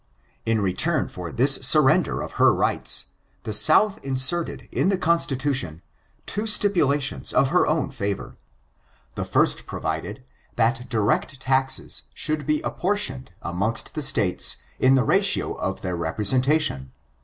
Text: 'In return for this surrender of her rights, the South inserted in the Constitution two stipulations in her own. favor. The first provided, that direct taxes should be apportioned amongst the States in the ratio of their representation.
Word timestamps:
'In 0.47 0.61
return 0.61 1.07
for 1.09 1.31
this 1.31 1.59
surrender 1.61 2.21
of 2.21 2.31
her 2.41 2.51
rights, 2.51 3.05
the 3.43 3.53
South 3.53 4.03
inserted 4.03 4.67
in 4.71 4.89
the 4.89 4.97
Constitution 4.97 5.83
two 6.25 6.47
stipulations 6.47 7.31
in 7.33 7.45
her 7.45 7.67
own. 7.67 7.91
favor. 7.91 8.35
The 9.13 9.25
first 9.25 9.67
provided, 9.67 10.23
that 10.55 10.89
direct 10.89 11.39
taxes 11.39 12.05
should 12.15 12.47
be 12.47 12.61
apportioned 12.61 13.29
amongst 13.43 13.93
the 13.93 14.01
States 14.01 14.57
in 14.79 14.95
the 14.95 15.03
ratio 15.03 15.53
of 15.53 15.81
their 15.81 15.95
representation. 15.95 16.93